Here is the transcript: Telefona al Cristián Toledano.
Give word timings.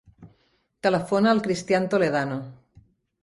Telefona 0.87 1.29
al 1.33 1.43
Cristián 1.47 1.87
Toledano. 1.91 2.39